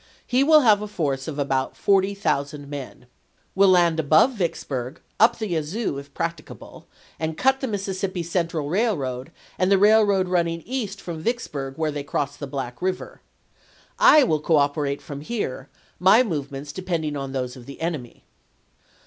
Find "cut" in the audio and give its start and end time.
7.37-7.59